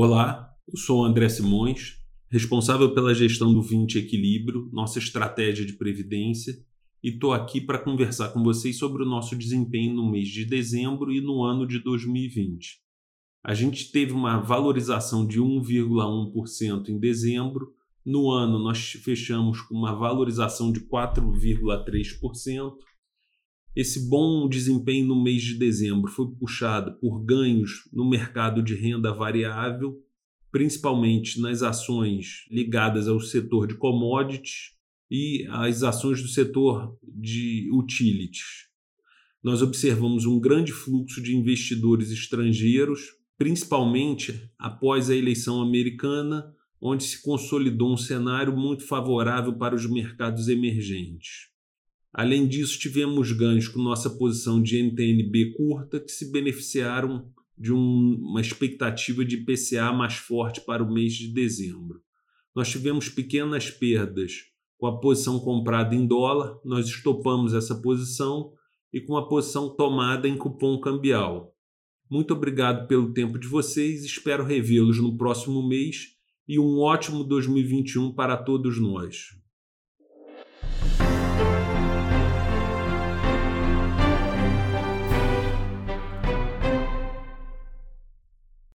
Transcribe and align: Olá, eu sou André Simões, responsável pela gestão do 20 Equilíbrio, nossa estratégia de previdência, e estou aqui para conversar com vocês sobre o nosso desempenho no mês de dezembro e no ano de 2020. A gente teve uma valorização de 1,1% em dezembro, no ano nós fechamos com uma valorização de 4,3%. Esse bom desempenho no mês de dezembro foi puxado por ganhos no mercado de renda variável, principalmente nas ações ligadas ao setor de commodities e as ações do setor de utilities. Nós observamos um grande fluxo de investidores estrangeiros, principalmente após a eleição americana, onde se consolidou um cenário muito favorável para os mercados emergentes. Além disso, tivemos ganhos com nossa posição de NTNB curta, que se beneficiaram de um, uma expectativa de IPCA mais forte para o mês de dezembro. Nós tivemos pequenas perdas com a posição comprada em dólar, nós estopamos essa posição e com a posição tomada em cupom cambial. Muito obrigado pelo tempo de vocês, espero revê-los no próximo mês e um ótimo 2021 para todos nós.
Olá, 0.00 0.54
eu 0.68 0.76
sou 0.76 1.04
André 1.04 1.28
Simões, 1.28 1.96
responsável 2.30 2.94
pela 2.94 3.12
gestão 3.12 3.52
do 3.52 3.60
20 3.60 3.98
Equilíbrio, 3.98 4.70
nossa 4.72 5.00
estratégia 5.00 5.66
de 5.66 5.72
previdência, 5.72 6.56
e 7.02 7.08
estou 7.08 7.32
aqui 7.32 7.60
para 7.60 7.80
conversar 7.80 8.28
com 8.28 8.44
vocês 8.44 8.78
sobre 8.78 9.02
o 9.02 9.04
nosso 9.04 9.34
desempenho 9.34 9.92
no 9.96 10.08
mês 10.08 10.28
de 10.28 10.44
dezembro 10.44 11.10
e 11.10 11.20
no 11.20 11.42
ano 11.42 11.66
de 11.66 11.80
2020. 11.80 12.80
A 13.42 13.54
gente 13.54 13.90
teve 13.90 14.12
uma 14.12 14.38
valorização 14.38 15.26
de 15.26 15.40
1,1% 15.40 16.90
em 16.90 16.98
dezembro, 17.00 17.74
no 18.06 18.30
ano 18.30 18.56
nós 18.60 18.92
fechamos 19.02 19.60
com 19.62 19.74
uma 19.74 19.96
valorização 19.96 20.70
de 20.70 20.78
4,3%. 20.82 22.72
Esse 23.76 24.08
bom 24.08 24.48
desempenho 24.48 25.06
no 25.06 25.22
mês 25.22 25.42
de 25.42 25.54
dezembro 25.54 26.10
foi 26.10 26.26
puxado 26.32 26.98
por 26.98 27.24
ganhos 27.24 27.88
no 27.92 28.08
mercado 28.08 28.62
de 28.62 28.74
renda 28.74 29.12
variável, 29.12 30.02
principalmente 30.50 31.40
nas 31.40 31.62
ações 31.62 32.46
ligadas 32.50 33.06
ao 33.06 33.20
setor 33.20 33.66
de 33.66 33.74
commodities 33.74 34.72
e 35.10 35.46
as 35.50 35.82
ações 35.82 36.20
do 36.22 36.28
setor 36.28 36.98
de 37.02 37.68
utilities. 37.72 38.68
Nós 39.42 39.62
observamos 39.62 40.26
um 40.26 40.40
grande 40.40 40.72
fluxo 40.72 41.22
de 41.22 41.36
investidores 41.36 42.10
estrangeiros, 42.10 43.00
principalmente 43.36 44.50
após 44.58 45.08
a 45.08 45.14
eleição 45.14 45.62
americana, 45.62 46.52
onde 46.80 47.04
se 47.04 47.22
consolidou 47.22 47.92
um 47.92 47.96
cenário 47.96 48.56
muito 48.56 48.84
favorável 48.84 49.52
para 49.52 49.74
os 49.74 49.86
mercados 49.86 50.48
emergentes. 50.48 51.48
Além 52.18 52.48
disso, 52.48 52.76
tivemos 52.80 53.30
ganhos 53.30 53.68
com 53.68 53.78
nossa 53.78 54.10
posição 54.10 54.60
de 54.60 54.76
NTNB 54.76 55.52
curta, 55.52 56.00
que 56.00 56.10
se 56.10 56.32
beneficiaram 56.32 57.30
de 57.56 57.72
um, 57.72 58.18
uma 58.20 58.40
expectativa 58.40 59.24
de 59.24 59.36
IPCA 59.36 59.92
mais 59.92 60.14
forte 60.14 60.60
para 60.62 60.82
o 60.82 60.92
mês 60.92 61.12
de 61.12 61.28
dezembro. 61.28 62.02
Nós 62.56 62.68
tivemos 62.68 63.08
pequenas 63.08 63.70
perdas 63.70 64.32
com 64.76 64.88
a 64.88 64.98
posição 64.98 65.38
comprada 65.38 65.94
em 65.94 66.08
dólar, 66.08 66.58
nós 66.64 66.88
estopamos 66.88 67.54
essa 67.54 67.76
posição 67.76 68.52
e 68.92 69.00
com 69.00 69.16
a 69.16 69.28
posição 69.28 69.76
tomada 69.76 70.26
em 70.26 70.36
cupom 70.36 70.80
cambial. 70.80 71.54
Muito 72.10 72.34
obrigado 72.34 72.88
pelo 72.88 73.12
tempo 73.12 73.38
de 73.38 73.46
vocês, 73.46 74.04
espero 74.04 74.42
revê-los 74.42 74.98
no 74.98 75.16
próximo 75.16 75.62
mês 75.62 76.16
e 76.48 76.58
um 76.58 76.80
ótimo 76.80 77.22
2021 77.22 78.12
para 78.12 78.36
todos 78.36 78.76
nós. 78.80 79.38